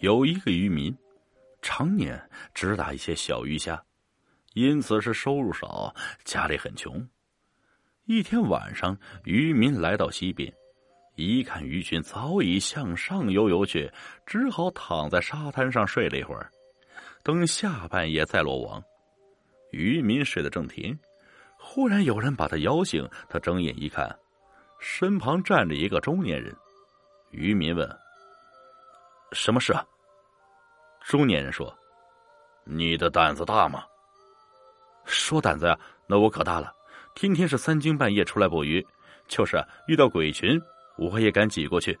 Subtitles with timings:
[0.00, 0.96] 有一个渔民，
[1.60, 2.18] 常年
[2.54, 3.82] 只打一些小鱼虾，
[4.54, 7.06] 因此是收入少，家里很穷。
[8.06, 10.50] 一天晚上，渔民来到溪边，
[11.16, 13.92] 一看鱼群早已向上游游去，
[14.24, 16.50] 只好躺在沙滩上睡了一会儿，
[17.22, 18.82] 等下半夜再落网。
[19.70, 20.98] 渔民睡得正甜，
[21.58, 24.18] 忽然有人把他摇醒，他睁眼一看，
[24.80, 26.56] 身旁站着一个中年人。
[27.32, 27.86] 渔民问
[29.32, 29.84] ：“什么事？”啊？”
[31.02, 31.76] 中年人说
[32.64, 33.84] ：“你的胆子大吗？”
[35.04, 36.72] 说胆子呀，那我可大了，
[37.14, 38.86] 天天是三更半夜出来捕鱼，
[39.26, 40.60] 就是遇到鬼群，
[40.96, 41.98] 我也敢挤过去。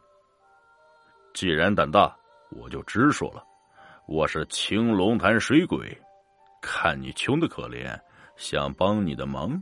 [1.34, 2.14] 既然胆大，
[2.50, 3.42] 我就直说了，
[4.06, 5.96] 我是青龙潭水鬼，
[6.60, 7.98] 看你穷的可怜，
[8.36, 9.60] 想帮你的忙。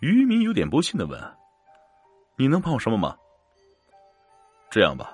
[0.00, 1.20] 渔民有点不信的问
[2.36, 3.18] ：“你能帮我什么忙？”
[4.70, 5.12] 这样吧，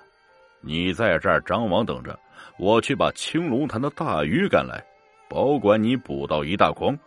[0.66, 2.19] 你在这儿张网等着。
[2.59, 4.83] 我去把青龙潭的大鱼赶来，
[5.28, 6.98] 保管你捕到一大筐。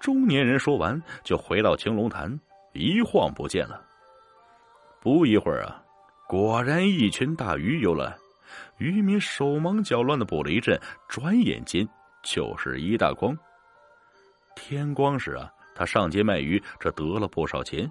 [0.00, 2.38] 中年人说完，就回到青龙潭，
[2.72, 3.82] 一晃不见了。
[5.00, 5.82] 不一会儿啊，
[6.26, 8.14] 果然一群大鱼游来，
[8.78, 10.78] 渔民手忙脚乱的捕了一阵，
[11.08, 11.88] 转眼间
[12.22, 13.36] 就是一大筐。
[14.54, 17.90] 天光时啊，他上街卖鱼，这得了不少钱。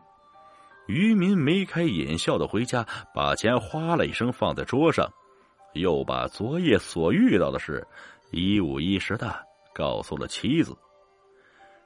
[0.88, 5.08] 渔民眉开眼笑的回家，把钱哗啦一声放在桌上。
[5.74, 7.86] 又把昨夜所遇到的事
[8.32, 10.76] 一五一十的告诉了妻子。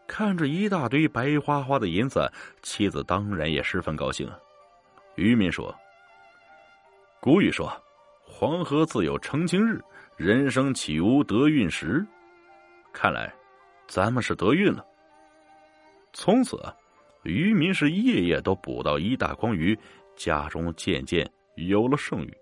[0.08, 4.30] 看着一大堆白花花的银子，妻子当然也十分高兴。
[5.16, 5.76] 渔民说
[7.20, 7.72] ：“古语说，
[8.26, 9.82] 黄河自有澄清日，
[10.16, 12.06] 人生岂无得运时？
[12.94, 13.34] 看来，
[13.88, 14.86] 咱们是得运了。”
[16.14, 16.62] 从此，
[17.24, 19.78] 渔民是夜夜都捕到一大筐鱼，
[20.16, 22.38] 家中渐渐有了剩余。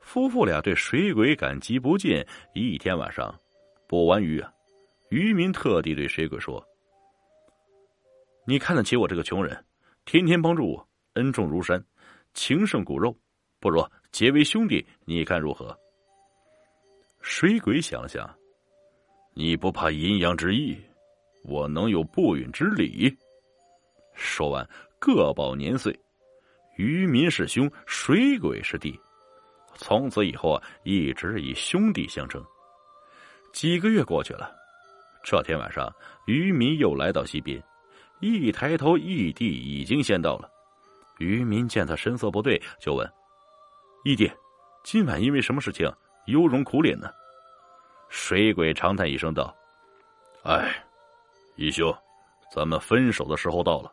[0.00, 2.24] 夫妇俩对水鬼感激不尽。
[2.54, 3.32] 一天晚上，
[3.86, 4.52] 捕完鱼啊，
[5.10, 6.64] 渔民特地对水鬼说
[8.44, 9.64] ：“你看得起我这个穷人，
[10.04, 11.82] 天天帮助我，恩重如山，
[12.34, 13.16] 情胜骨肉，
[13.60, 13.80] 不如
[14.10, 15.78] 结为兄弟，你看如何？”
[17.22, 18.28] 水鬼想了想
[19.32, 20.76] ：“你不怕阴阳之意，
[21.44, 23.16] 我能有不允之理。”
[24.14, 24.68] 说完，
[24.98, 25.98] 各报年岁，
[26.76, 28.98] 渔民是兄，水鬼是弟。
[29.74, 32.44] 从此以后啊，一直以兄弟相称。
[33.52, 34.54] 几个月过去了，
[35.24, 35.92] 这天晚上，
[36.26, 37.62] 渔民又来到溪边，
[38.20, 40.50] 一抬头，义弟已经先到了。
[41.18, 43.10] 渔民见他神色不对，就问
[44.04, 44.30] ：“义弟，
[44.82, 45.90] 今晚因为什么事情
[46.26, 47.10] 忧容苦脸呢？”
[48.08, 49.54] 水鬼长叹一声道
[50.44, 50.84] ：“哎，
[51.56, 51.94] 义兄，
[52.54, 53.92] 咱们分手的时候到了。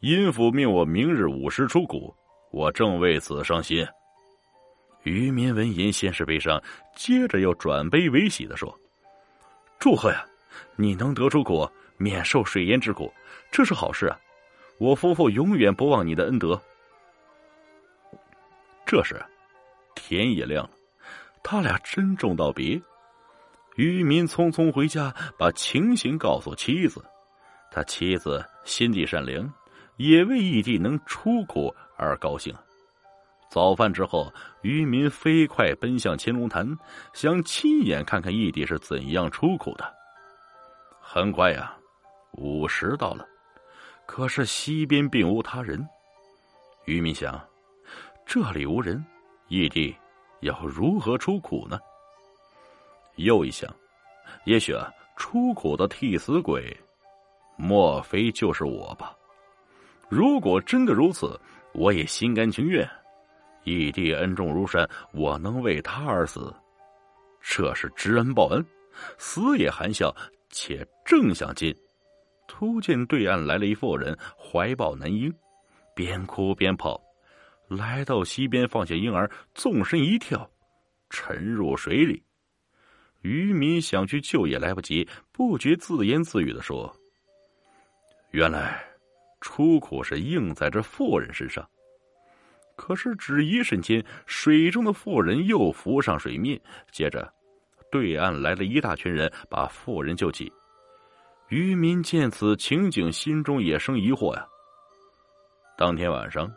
[0.00, 2.14] 阴府命我明日午时出谷，
[2.50, 3.86] 我正为此伤心。”
[5.04, 6.62] 渔民闻言，先是悲伤，
[6.96, 8.76] 接着又转悲为喜的说
[9.78, 10.26] ：“祝贺呀，
[10.74, 13.12] 你能得出苦，免受水淹之苦，
[13.50, 14.18] 这是好事啊！
[14.78, 16.60] 我夫妇永远不忘你的恩德。”
[18.84, 19.24] 这时，
[19.94, 20.70] 天也亮了，
[21.42, 22.80] 他俩珍重道别。
[23.76, 27.04] 渔民匆匆回家，把情形告诉妻子。
[27.70, 29.52] 他妻子心地善良，
[29.96, 32.54] 也为义弟能出苦而高兴。
[33.48, 36.66] 早饭之后，渔民飞快奔向青龙潭，
[37.14, 39.94] 想亲眼看看义弟是怎样出苦的。
[41.00, 41.74] 很快呀，
[42.32, 43.26] 午时到了，
[44.04, 45.86] 可是西边并无他人。
[46.84, 47.40] 渔民想，
[48.26, 49.02] 这里无人，
[49.48, 49.96] 义弟
[50.40, 51.78] 要如何出苦呢？
[53.14, 53.72] 又一想，
[54.44, 56.76] 也许啊，出苦的替死鬼，
[57.56, 59.16] 莫非就是我吧？
[60.08, 61.38] 如果真的如此，
[61.72, 62.88] 我也心甘情愿。
[63.64, 66.54] 义弟恩重如山，我能为他而死，
[67.40, 68.64] 这是知恩报恩，
[69.18, 70.14] 死也含笑。
[70.50, 71.74] 且正想进，
[72.46, 75.30] 突见对岸来了一妇人，怀抱男婴，
[75.94, 77.02] 边哭边跑，
[77.68, 80.48] 来到溪边，放下婴儿，纵身一跳，
[81.10, 82.22] 沉入水里。
[83.22, 86.94] 渔民想去救也来不及，不觉自言自语的说
[88.30, 88.82] ：“原来
[89.46, 91.64] 出苦是应在这妇人身上。”
[92.74, 96.60] 可是，只一瞬间，水中的妇人又浮上水面。
[96.90, 97.32] 接着，
[97.90, 100.52] 对岸来了一大群人，把妇人救起。
[101.48, 104.46] 渔民见此情景，心中也生疑惑呀。
[105.78, 106.52] 当天晚上，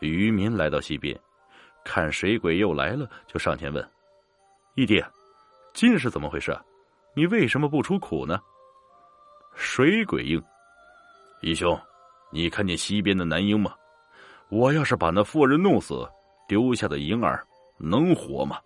[0.00, 1.18] 渔民来到溪边，
[1.84, 3.90] 看水鬼又来了，就上前问
[4.76, 5.02] ：“义弟，
[5.72, 6.56] 今是怎么回事？
[7.12, 8.38] 你为什么不出苦呢？”
[9.56, 10.40] 水鬼应
[11.42, 11.76] ：“义兄，
[12.30, 13.74] 你看见西边的男婴吗？”
[14.50, 16.04] 我要是把那妇人弄死，
[16.48, 17.46] 丢下的婴儿
[17.78, 18.58] 能活吗？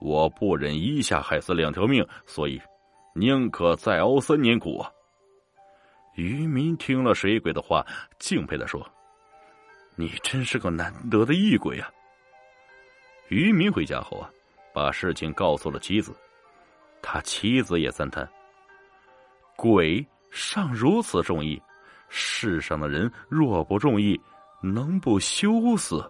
[0.00, 2.60] 我不忍一下害死两条命，所以
[3.14, 4.90] 宁可再熬三年苦啊！
[6.16, 7.86] 渔民听了水鬼的话，
[8.18, 8.84] 敬佩的说
[9.94, 11.88] ：“你真是个难得的异鬼啊！”
[13.30, 14.28] 渔民回家后啊，
[14.74, 16.12] 把事情告诉了妻子，
[17.00, 18.28] 他妻子也赞叹
[19.56, 21.62] ：“鬼尚如此重义，
[22.08, 24.20] 世上的人若不重义，
[24.62, 26.02] 能不羞死？”